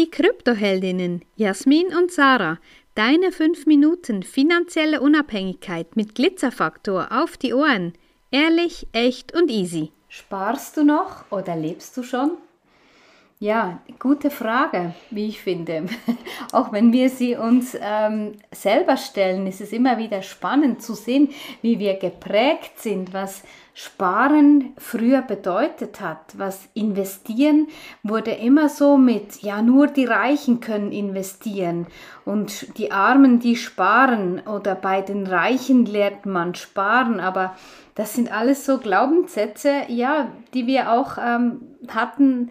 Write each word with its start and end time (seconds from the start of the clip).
die 0.00 0.10
Kryptoheldinnen 0.10 1.26
Jasmin 1.36 1.88
und 1.94 2.10
Sarah. 2.10 2.58
Deine 2.94 3.32
5 3.32 3.66
Minuten 3.66 4.22
finanzielle 4.22 5.02
Unabhängigkeit 5.02 5.94
mit 5.94 6.14
Glitzerfaktor 6.14 7.08
auf 7.10 7.36
die 7.36 7.52
Ohren. 7.52 7.92
Ehrlich, 8.30 8.86
echt 8.92 9.34
und 9.34 9.50
easy. 9.50 9.92
Sparst 10.08 10.78
du 10.78 10.84
noch 10.84 11.30
oder 11.30 11.54
lebst 11.54 11.98
du 11.98 12.02
schon? 12.02 12.38
Ja, 13.42 13.78
gute 13.98 14.28
Frage, 14.28 14.92
wie 15.08 15.28
ich 15.28 15.40
finde. 15.40 15.86
Auch 16.52 16.72
wenn 16.72 16.92
wir 16.92 17.08
sie 17.08 17.36
uns 17.36 17.74
ähm, 17.80 18.32
selber 18.52 18.98
stellen, 18.98 19.46
ist 19.46 19.62
es 19.62 19.72
immer 19.72 19.96
wieder 19.96 20.20
spannend 20.20 20.82
zu 20.82 20.92
sehen, 20.92 21.30
wie 21.62 21.78
wir 21.78 21.94
geprägt 21.94 22.78
sind, 22.78 23.14
was 23.14 23.42
Sparen 23.72 24.74
früher 24.76 25.22
bedeutet 25.22 26.02
hat, 26.02 26.34
was 26.36 26.68
investieren 26.74 27.68
wurde 28.02 28.32
immer 28.32 28.68
so 28.68 28.98
mit, 28.98 29.40
ja, 29.40 29.62
nur 29.62 29.86
die 29.86 30.04
Reichen 30.04 30.60
können 30.60 30.92
investieren 30.92 31.86
und 32.26 32.76
die 32.76 32.92
Armen, 32.92 33.40
die 33.40 33.56
sparen 33.56 34.40
oder 34.46 34.74
bei 34.74 35.00
den 35.00 35.26
Reichen 35.26 35.86
lernt 35.86 36.26
man 36.26 36.54
sparen, 36.56 37.20
aber 37.20 37.56
das 37.94 38.14
sind 38.14 38.30
alles 38.30 38.66
so 38.66 38.76
Glaubenssätze, 38.76 39.84
ja, 39.88 40.30
die 40.52 40.66
wir 40.66 40.92
auch 40.92 41.16
ähm, 41.16 41.62
hatten 41.88 42.50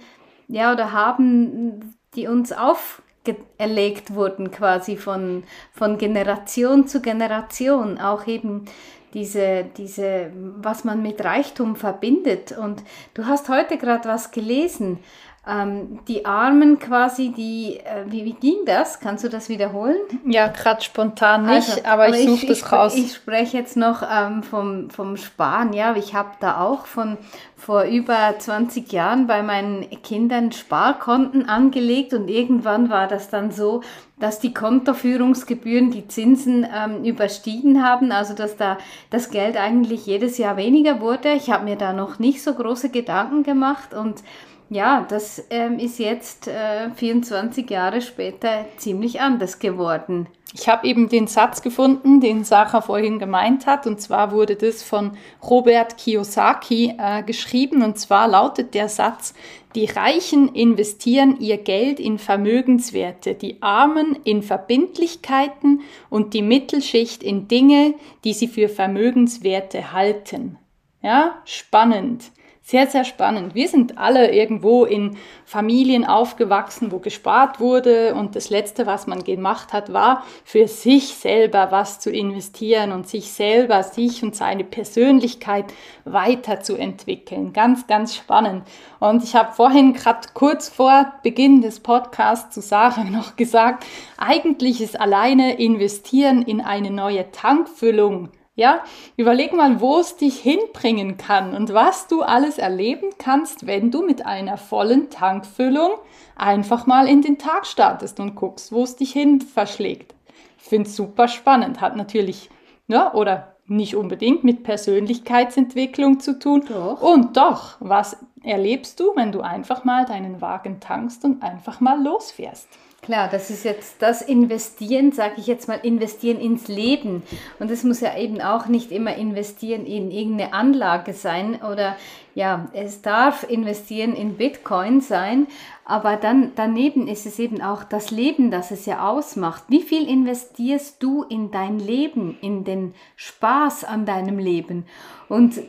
ja, 0.50 0.74
oder 0.74 0.92
haben, 0.92 1.96
die 2.16 2.28
uns 2.28 2.52
auferlegt 2.52 4.14
wurden 4.14 4.52
quasi 4.52 4.98
von, 4.98 5.44
von 5.72 5.98
Generation 5.98 6.88
zu 6.88 7.02
Generation, 7.02 8.00
auch 8.00 8.28
eben 8.28 8.66
diese, 9.14 9.66
diese, 9.78 10.32
was 10.34 10.84
man 10.84 11.02
mit 11.02 11.24
Reichtum 11.24 11.76
verbindet. 11.76 12.52
Und 12.52 12.84
du 13.14 13.26
hast 13.26 13.48
heute 13.50 13.78
gerade 13.78 14.08
was 14.10 14.32
gelesen, 14.32 15.00
ähm, 15.48 16.00
die 16.08 16.26
Armen 16.26 16.80
quasi, 16.80 17.32
die, 17.32 17.78
äh, 17.78 18.04
wie, 18.08 18.26
wie 18.26 18.34
ging 18.34 18.66
das? 18.66 19.00
Kannst 19.00 19.24
du 19.24 19.30
das 19.30 19.48
wiederholen? 19.48 19.98
Ja, 20.26 20.48
gerade 20.48 20.82
spontan 20.82 21.46
nicht, 21.46 21.70
also, 21.70 21.84
aber, 21.86 22.08
aber, 22.08 22.18
ich 22.18 22.28
suche 22.28 22.48
das 22.48 22.72
raus. 22.72 22.96
Ich 22.96 23.16
spreche 23.16 23.58
jetzt 23.58 23.78
noch 23.78 24.04
ähm, 24.04 24.44
vom, 24.44 24.90
vom 24.90 25.16
Sparen. 25.18 25.74
Ja, 25.74 25.96
ich 25.96 26.14
habe 26.14 26.32
da 26.40 26.62
auch 26.62 26.86
von 26.86 27.18
vor 27.56 27.84
über 27.84 28.36
20 28.38 28.92
Jahren 28.92 29.28
bei 29.28 29.42
meinen 29.42 29.90
Kindern 30.02 30.52
Sparkonten 30.52 31.48
angelegt 31.48 32.14
und 32.14 32.30
irgendwann 32.30 32.90
war 32.90 33.08
das 33.08 33.30
dann 33.30 33.52
so, 33.52 33.82
dass 34.20 34.40
die 34.40 34.54
Kontoführungsgebühren 34.54 35.92
die 35.92 36.08
Zinsen 36.08 36.68
ähm, 36.74 37.04
überstiegen 37.04 37.84
haben, 37.84 38.12
also 38.12 38.34
dass 38.34 38.58
da 38.58 38.78
das 39.10 39.30
Geld 39.30 39.58
eigentlich 39.58 40.06
jedes 40.06 40.38
Jahr 40.38 40.58
weniger 40.58 41.00
wurde. 41.00 41.32
Ich 41.32 41.50
habe 41.50 41.64
mir 41.64 41.78
da 41.78 41.94
noch 41.94 42.20
nicht 42.20 42.44
so 42.44 42.54
große 42.54 42.90
Gedanken 42.90 43.44
gemacht 43.44 43.94
und 43.94 44.22
ja, 44.70 45.06
das 45.10 45.44
ähm, 45.50 45.80
ist 45.80 45.98
jetzt 46.00 46.48
äh, 46.48 46.92
24 46.96 47.70
Jahre 47.70 48.02
später 48.02 48.66
ziemlich 48.78 49.20
anders 49.20 49.60
geworden. 49.60 50.28
Ich 50.54 50.68
habe 50.68 50.88
eben 50.88 51.10
den 51.10 51.28
Satz 51.28 51.62
gefunden, 51.62 52.22
den 52.22 52.44
Sarah 52.44 52.82
vorhin 52.82 53.20
gemeint 53.20 53.68
hat, 53.68 53.86
und 53.86 54.02
zwar 54.02 54.32
wurde 54.32 54.56
das 54.56 54.82
von 54.82 55.12
Robert 55.44 55.98
Kiyosaki 55.98 56.96
äh, 56.98 57.22
geschrieben, 57.24 57.84
und 57.84 58.00
zwar 58.00 58.28
lautet 58.28 58.74
der 58.74 58.90
Satz, 58.90 59.36
die 59.76 59.86
Reichen 59.86 60.50
investieren 60.56 61.40
ihr 61.40 61.58
Geld 61.58 62.00
in 62.00 62.18
Vermögenswerte, 62.18 63.36
die 63.36 63.62
Armen 63.62 64.18
in 64.24 64.42
Verbindlichkeiten 64.42 65.82
und 66.10 66.34
die 66.34 66.42
Mittelschicht 66.42 67.22
in 67.22 67.48
Dinge, 67.48 67.94
die 68.24 68.34
sie 68.34 68.48
für 68.48 68.70
Vermögenswerte 68.70 69.94
halten. 69.94 70.58
Ja, 71.02 71.42
spannend 71.46 72.32
sehr, 72.70 72.86
sehr 72.86 73.04
spannend. 73.04 73.56
Wir 73.56 73.68
sind 73.68 73.98
alle 73.98 74.32
irgendwo 74.32 74.86
in 74.86 75.18
Familien 75.44 76.06
aufgewachsen, 76.06 76.92
wo 76.92 77.00
gespart 77.00 77.60
wurde 77.60 78.14
und 78.14 78.36
das 78.36 78.52
Letzte, 78.52 78.86
was 78.86 79.08
man 79.08 79.24
gemacht 79.24 79.74
hat, 79.74 79.92
war 79.92 80.24
für 80.44 80.68
sich 80.68 81.16
selber 81.16 81.72
was 81.72 82.00
zu 82.00 82.12
investieren 82.12 82.92
und 82.92 83.08
sich 83.08 83.32
selber, 83.32 83.82
sich 83.82 84.22
und 84.22 84.36
seine 84.36 84.64
Persönlichkeit 84.64 85.66
weiterzuentwickeln. 86.06 87.54
Ganz, 87.54 87.88
ganz 87.88 88.16
spannend. 88.16 88.62
Und 89.00 89.24
ich 89.24 89.34
habe 89.34 89.52
vorhin 89.52 89.94
gerade 89.94 90.28
kurz 90.36 90.70
vor 90.70 91.12
Beginn 91.24 91.64
des 91.64 91.80
Podcasts 91.80 92.54
zu 92.54 92.62
Sarah 92.62 93.04
noch 93.10 93.36
gesagt, 93.36 93.84
eigentlich 94.18 94.80
ist 94.80 95.00
alleine 95.00 95.58
investieren 95.58 96.44
in 96.44 96.62
eine 96.62 96.92
neue 96.92 97.32
Tankfüllung 97.32 98.30
ja, 98.60 98.84
überleg 99.16 99.54
mal, 99.54 99.80
wo 99.80 100.00
es 100.00 100.18
dich 100.18 100.38
hinbringen 100.38 101.16
kann 101.16 101.56
und 101.56 101.74
was 101.74 102.08
du 102.08 102.22
alles 102.22 102.58
erleben 102.58 103.08
kannst, 103.18 103.66
wenn 103.66 103.90
du 103.90 104.06
mit 104.06 104.26
einer 104.26 104.58
vollen 104.58 105.10
Tankfüllung 105.10 105.92
einfach 106.36 106.86
mal 106.86 107.08
in 107.08 107.22
den 107.22 107.38
Tag 107.38 107.66
startest 107.66 108.20
und 108.20 108.36
guckst, 108.36 108.74
wo 108.74 108.84
es 108.84 108.98
dich 108.98 109.14
hin 109.14 109.40
verschlägt. 109.40 110.14
Ich 110.58 110.66
finde 110.66 110.90
es 110.90 110.96
super 110.98 111.30
spannend, 111.30 111.80
hat 111.80 111.96
natürlich, 111.96 112.50
ja, 112.88 113.14
oder 113.14 113.56
nicht 113.66 113.96
unbedingt 113.96 114.44
mit 114.44 114.64
Persönlichkeitsentwicklung 114.64 116.20
zu 116.20 116.38
tun. 116.38 116.66
Doch. 116.68 117.02
Und 117.02 117.38
doch, 117.38 117.78
was 117.80 118.18
erlebst 118.44 119.00
du, 119.00 119.16
wenn 119.16 119.32
du 119.32 119.40
einfach 119.40 119.86
mal 119.86 120.06
deinen 120.06 120.42
Wagen 120.42 120.82
tankst 120.82 121.24
und 121.24 121.44
einfach 121.44 121.80
mal 121.80 122.02
losfährst? 122.04 122.68
Klar, 123.02 123.30
das 123.32 123.50
ist 123.50 123.64
jetzt 123.64 124.02
das 124.02 124.22
Investieren, 124.22 125.14
sage 125.14 125.36
ich 125.38 125.48
jetzt 125.48 125.68
mal, 125.68 125.80
investieren 125.84 126.40
ins 126.40 126.68
Leben. 126.68 127.24
Und 127.58 127.72
es 127.72 127.84
muss 127.84 128.02
ja 128.02 128.18
eben 128.18 128.42
auch 128.42 128.68
nicht 128.68 128.92
immer 128.92 129.16
investieren 129.16 129.86
in 129.86 130.12
irgendeine 130.12 130.54
Anlage 130.54 131.14
sein 131.14 131.62
oder 131.62 131.96
ja, 132.36 132.68
es 132.74 133.02
darf 133.02 133.44
investieren 133.50 134.16
in 134.16 134.36
Bitcoin 134.36 135.02
sein, 135.02 135.48
aber 135.86 136.18
dann 136.18 136.52
daneben 136.56 137.08
ist 137.08 137.26
es 137.26 137.40
eben 137.40 137.62
auch 137.62 137.84
das 137.84 138.12
Leben, 138.12 138.52
das 138.52 138.72
es 138.72 138.86
ja 138.86 139.10
ausmacht. 139.10 139.64
Wie 139.70 139.82
viel 139.82 140.08
investierst 140.08 141.02
du 141.02 141.24
in 141.24 141.52
dein 141.52 141.80
Leben, 141.80 142.38
in 142.42 142.64
den 142.64 142.94
Spaß 143.16 143.86
an 143.86 144.06
deinem 144.06 144.40
Leben? 144.40 144.86
Und 145.28 145.60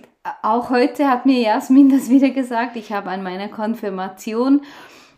auch 0.43 0.71
heute 0.71 1.09
hat 1.09 1.27
mir 1.27 1.41
Jasmin 1.41 1.91
das 1.91 2.11
wieder 2.11 2.31
gesagt, 2.31 2.77
ich 2.77 2.93
habe 2.93 3.11
an 3.11 3.23
meiner 3.23 3.49
Konfirmation 3.49 4.63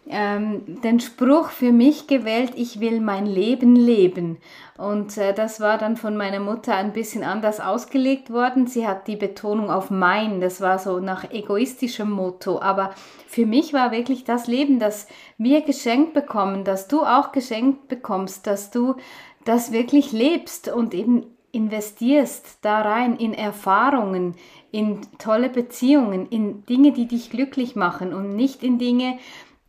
ähm, 0.09 0.81
den 0.83 0.99
Spruch 1.01 1.51
für 1.51 1.73
mich 1.73 2.07
gewählt, 2.07 2.53
ich 2.57 2.81
will 2.81 3.01
mein 3.01 3.27
Leben 3.27 3.77
leben. 3.77 4.39
Und 4.77 5.17
äh, 5.17 5.33
das 5.33 5.61
war 5.61 5.79
dann 5.79 5.97
von 5.97 6.17
meiner 6.17 6.41
Mutter 6.41 6.75
ein 6.75 6.93
bisschen 6.93 7.23
anders 7.23 7.61
ausgelegt 7.61 8.31
worden. 8.31 8.67
Sie 8.67 8.87
hat 8.87 9.07
die 9.07 9.17
Betonung 9.17 9.71
auf 9.71 9.91
mein, 9.91 10.41
das 10.41 10.61
war 10.61 10.79
so 10.79 10.99
nach 10.99 11.31
egoistischem 11.31 12.11
Motto. 12.11 12.61
Aber 12.61 12.91
für 13.29 13.47
mich 13.47 13.73
war 13.73 13.93
wirklich 13.93 14.25
das 14.25 14.49
Leben, 14.49 14.81
das 14.81 15.07
wir 15.39 15.61
geschenkt 15.63 16.15
bekommen, 16.15 16.65
dass 16.65 16.89
du 16.89 17.03
auch 17.03 17.31
geschenkt 17.31 17.89
bekommst, 17.89 18.47
dass 18.47 18.71
du 18.71 18.97
das 19.45 19.73
wirklich 19.73 20.13
lebst 20.13 20.69
und 20.69 20.95
eben 20.95 21.27
investierst 21.53 22.59
da 22.63 22.81
rein 22.81 23.17
in 23.17 23.35
Erfahrungen, 23.35 24.35
in 24.71 25.01
tolle 25.19 25.51
Beziehungen, 25.51 26.27
in 26.29 26.65
Dinge, 26.65 26.93
die 26.93 27.07
dich 27.07 27.31
glücklich 27.31 27.77
machen 27.77 28.15
und 28.15 28.35
nicht 28.35 28.63
in 28.63 28.79
Dinge, 28.79 29.19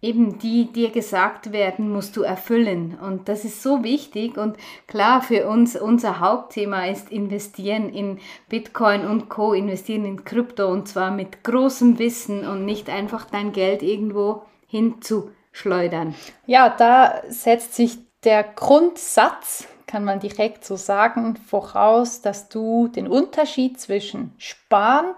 eben 0.04 0.38
die 0.38 0.72
dir 0.72 0.92
gesagt 0.92 1.54
werden, 1.54 1.90
musst 1.90 2.18
du 2.18 2.24
erfüllen. 2.24 2.98
Und 3.02 3.30
das 3.30 3.46
ist 3.46 3.64
so 3.64 3.84
wichtig. 3.84 4.38
Und 4.38 4.58
klar, 4.86 5.22
für 5.22 5.48
uns, 5.48 5.78
unser 5.78 6.20
Hauptthema 6.20 6.86
ist 6.86 7.10
investieren 7.10 7.90
in 7.90 8.20
Bitcoin 8.50 9.06
und 9.08 9.30
Co., 9.30 9.54
investieren 9.54 10.04
in 10.04 10.26
Krypto 10.26 10.68
und 10.68 10.90
zwar 10.90 11.10
mit 11.10 11.46
großem 11.46 12.00
Wissen 12.00 12.46
und 12.46 12.66
nicht 12.66 12.90
einfach 12.90 13.26
dein 13.26 13.54
Geld 13.54 13.82
irgendwo 13.82 14.44
hinzuschleudern. 14.68 16.14
Ja, 16.46 16.68
da 16.68 17.22
setzt 17.30 17.74
sich 17.74 17.98
der 18.26 18.44
Grundsatz, 18.44 19.68
kann 19.88 20.04
man 20.04 20.20
direkt 20.20 20.66
so 20.66 20.76
sagen, 20.76 21.38
voraus, 21.38 22.22
dass 22.22 22.50
du 22.50 22.90
den 22.90 23.08
Unterschied 23.08 23.80
zwischen 23.80 24.34
Sparen 24.38 25.16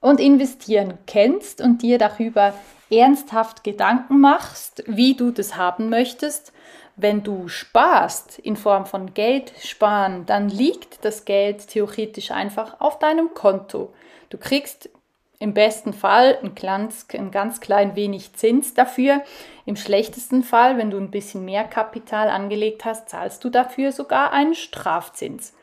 und 0.00 0.20
Investieren 0.20 0.98
kennst 1.06 1.60
und 1.60 1.82
dir 1.82 1.98
darüber 1.98 2.54
ernsthaft 2.92 3.64
Gedanken 3.64 4.20
machst, 4.20 4.84
wie 4.86 5.14
du 5.14 5.30
das 5.30 5.56
haben 5.56 5.88
möchtest. 5.88 6.52
Wenn 6.94 7.22
du 7.22 7.48
sparst 7.48 8.38
in 8.38 8.56
Form 8.56 8.84
von 8.84 9.14
Geld 9.14 9.52
sparen, 9.62 10.26
dann 10.26 10.50
liegt 10.50 11.04
das 11.04 11.24
Geld 11.24 11.66
theoretisch 11.68 12.30
einfach 12.30 12.80
auf 12.80 12.98
deinem 12.98 13.32
Konto. 13.32 13.94
Du 14.28 14.36
kriegst 14.36 14.90
im 15.38 15.54
besten 15.54 15.92
Fall 15.92 16.38
ein 16.42 16.54
ganz, 16.54 17.06
ein 17.12 17.30
ganz 17.32 17.60
klein 17.60 17.96
wenig 17.96 18.34
Zins 18.34 18.74
dafür. 18.74 19.22
Im 19.64 19.74
schlechtesten 19.74 20.44
Fall, 20.44 20.78
wenn 20.78 20.90
du 20.90 20.98
ein 20.98 21.10
bisschen 21.10 21.44
mehr 21.44 21.64
Kapital 21.64 22.28
angelegt 22.28 22.84
hast, 22.84 23.08
zahlst 23.08 23.42
du 23.42 23.48
dafür 23.48 23.90
sogar 23.90 24.32
einen 24.32 24.54
Strafzins. 24.54 25.54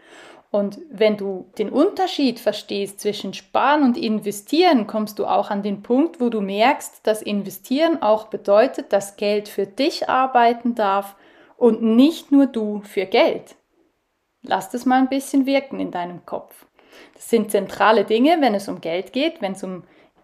Und 0.51 0.79
wenn 0.89 1.15
du 1.15 1.47
den 1.59 1.69
Unterschied 1.69 2.39
verstehst 2.39 2.99
zwischen 2.99 3.35
Sparen 3.35 3.83
und 3.83 3.97
Investieren, 3.97 4.87
kommst 4.87 5.19
du 5.19 5.25
auch 5.25 5.51
an 5.51 5.61
den 5.61 5.83
Punkt, 5.83 6.19
wo 6.19 6.29
du 6.29 6.41
merkst, 6.41 7.05
dass 7.05 7.21
Investieren 7.21 8.01
auch 8.01 8.27
bedeutet, 8.27 8.91
dass 8.91 9.15
Geld 9.15 9.47
für 9.47 9.67
dich 9.67 10.09
arbeiten 10.09 10.73
darf 10.73 11.15
und 11.55 11.83
nicht 11.83 12.31
nur 12.31 12.47
du 12.47 12.81
für 12.81 13.05
Geld. 13.05 13.55
Lass 14.41 14.71
das 14.71 14.85
mal 14.85 14.97
ein 14.99 15.09
bisschen 15.09 15.45
wirken 15.45 15.79
in 15.79 15.91
deinem 15.91 16.25
Kopf. 16.25 16.65
Das 17.13 17.29
sind 17.29 17.51
zentrale 17.51 18.05
Dinge, 18.05 18.37
wenn 18.39 18.55
es 18.55 18.67
um 18.67 18.81
Geld 18.81 19.13
geht, 19.13 19.41
wenn 19.41 19.51
es 19.51 19.63
um 19.63 19.83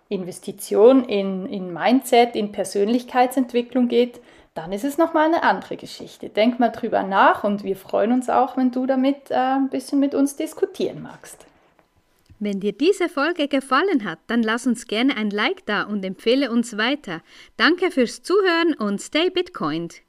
Investition 0.10 1.04
in, 1.06 1.45
in 1.48 1.74
Mindset, 1.74 2.36
in 2.36 2.51
Persönlichkeitsentwicklung 2.51 3.88
geht, 3.88 4.21
dann 4.56 4.72
ist 4.72 4.86
es 4.86 4.98
nochmal 4.98 5.25
eine 5.25 5.44
andere 5.44 5.75
Geschichte. 5.75 6.30
Denk 6.30 6.60
mal 6.60 6.69
drüber 6.69 7.04
nach 7.04 7.44
und 7.44 7.63
wir 7.63 7.75
freuen 7.75 8.13
uns 8.13 8.30
auch, 8.30 8.57
wenn 8.57 8.72
du 8.72 8.86
damit 8.86 9.30
äh, 9.30 9.36
ein 9.36 9.69
bisschen 9.69 10.00
mit 10.00 10.16
uns 10.16 10.38
diskutieren 10.38 11.04
magst. 11.04 11.46
Wenn 12.40 12.62
dir 12.62 12.74
diese 12.74 13.10
Folge 13.10 13.48
gefallen 13.48 14.06
hat, 14.06 14.19
dann 14.28 14.44
lass 14.44 14.66
uns 14.66 14.88
gerne 14.88 15.16
ein 15.16 15.30
Like 15.30 15.66
da 15.66 15.84
und 15.84 16.04
empfehle 16.04 16.52
uns 16.52 16.78
weiter. 16.78 17.22
Danke 17.57 17.92
fürs 17.92 18.24
Zuhören 18.24 18.74
und 18.74 19.02
stay 19.02 19.30
Bitcoined. 19.30 20.05